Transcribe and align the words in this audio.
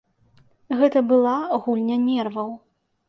Гэта 0.79 1.03
была 1.13 1.35
гульня 1.67 1.97
нерваў. 2.09 2.51